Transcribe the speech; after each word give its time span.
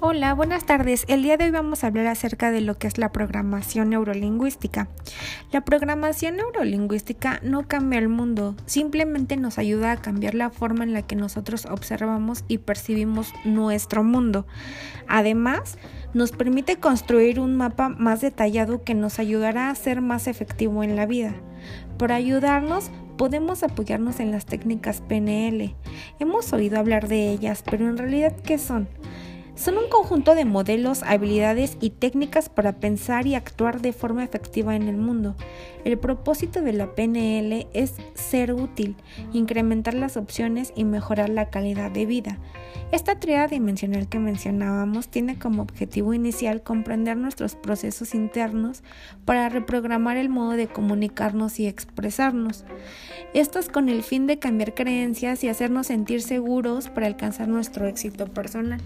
Hola, 0.00 0.32
buenas 0.32 0.64
tardes. 0.64 1.04
El 1.08 1.24
día 1.24 1.36
de 1.36 1.46
hoy 1.46 1.50
vamos 1.50 1.82
a 1.82 1.88
hablar 1.88 2.06
acerca 2.06 2.52
de 2.52 2.60
lo 2.60 2.78
que 2.78 2.86
es 2.86 2.98
la 2.98 3.10
programación 3.10 3.90
neurolingüística. 3.90 4.86
La 5.50 5.62
programación 5.62 6.36
neurolingüística 6.36 7.40
no 7.42 7.66
cambia 7.66 7.98
el 7.98 8.08
mundo, 8.08 8.54
simplemente 8.64 9.36
nos 9.36 9.58
ayuda 9.58 9.90
a 9.90 9.96
cambiar 9.96 10.36
la 10.36 10.50
forma 10.50 10.84
en 10.84 10.92
la 10.92 11.02
que 11.02 11.16
nosotros 11.16 11.66
observamos 11.66 12.44
y 12.46 12.58
percibimos 12.58 13.34
nuestro 13.44 14.04
mundo. 14.04 14.46
Además, 15.08 15.78
nos 16.14 16.30
permite 16.30 16.76
construir 16.76 17.40
un 17.40 17.56
mapa 17.56 17.88
más 17.88 18.20
detallado 18.20 18.84
que 18.84 18.94
nos 18.94 19.18
ayudará 19.18 19.68
a 19.68 19.74
ser 19.74 20.00
más 20.00 20.28
efectivo 20.28 20.84
en 20.84 20.94
la 20.94 21.06
vida. 21.06 21.34
Por 21.98 22.12
ayudarnos, 22.12 22.92
podemos 23.16 23.64
apoyarnos 23.64 24.20
en 24.20 24.30
las 24.30 24.46
técnicas 24.46 25.00
PNL. 25.00 25.74
Hemos 26.20 26.52
oído 26.52 26.78
hablar 26.78 27.08
de 27.08 27.30
ellas, 27.30 27.64
pero 27.68 27.88
en 27.88 27.98
realidad, 27.98 28.36
¿qué 28.44 28.58
son? 28.58 28.88
Son 29.58 29.76
un 29.76 29.88
conjunto 29.88 30.36
de 30.36 30.44
modelos, 30.44 31.02
habilidades 31.02 31.78
y 31.80 31.90
técnicas 31.90 32.48
para 32.48 32.74
pensar 32.74 33.26
y 33.26 33.34
actuar 33.34 33.80
de 33.80 33.92
forma 33.92 34.22
efectiva 34.22 34.76
en 34.76 34.84
el 34.84 34.96
mundo. 34.96 35.34
El 35.84 35.98
propósito 35.98 36.62
de 36.62 36.72
la 36.72 36.94
PNL 36.94 37.66
es 37.72 37.94
ser 38.14 38.52
útil, 38.52 38.94
incrementar 39.32 39.94
las 39.94 40.16
opciones 40.16 40.72
y 40.76 40.84
mejorar 40.84 41.28
la 41.28 41.50
calidad 41.50 41.90
de 41.90 42.06
vida. 42.06 42.38
Esta 42.92 43.18
triada 43.18 43.48
dimensional 43.48 44.08
que 44.08 44.20
mencionábamos 44.20 45.08
tiene 45.08 45.40
como 45.40 45.62
objetivo 45.62 46.14
inicial 46.14 46.62
comprender 46.62 47.16
nuestros 47.16 47.56
procesos 47.56 48.14
internos 48.14 48.84
para 49.24 49.48
reprogramar 49.48 50.18
el 50.18 50.28
modo 50.28 50.52
de 50.52 50.68
comunicarnos 50.68 51.58
y 51.58 51.66
expresarnos. 51.66 52.64
Esto 53.34 53.58
es 53.58 53.68
con 53.68 53.88
el 53.88 54.04
fin 54.04 54.28
de 54.28 54.38
cambiar 54.38 54.74
creencias 54.74 55.42
y 55.42 55.48
hacernos 55.48 55.88
sentir 55.88 56.22
seguros 56.22 56.90
para 56.90 57.08
alcanzar 57.08 57.48
nuestro 57.48 57.88
éxito 57.88 58.28
personal. 58.28 58.80